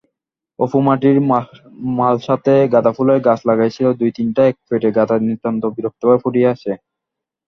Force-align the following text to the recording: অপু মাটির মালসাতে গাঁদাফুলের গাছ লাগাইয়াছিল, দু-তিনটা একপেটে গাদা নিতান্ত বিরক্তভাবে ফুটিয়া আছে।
অপু 0.59 0.77
মাটির 0.87 1.17
মালসাতে 1.97 2.53
গাঁদাফুলের 2.73 3.19
গাছ 3.27 3.39
লাগাইয়াছিল, 3.49 3.87
দু-তিনটা 3.99 4.41
একপেটে 4.47 4.89
গাদা 4.97 5.15
নিতান্ত 5.27 5.63
বিরক্তভাবে 5.75 6.21
ফুটিয়া 6.23 6.49
আছে। 6.55 6.71